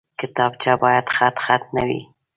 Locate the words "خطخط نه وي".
1.17-2.01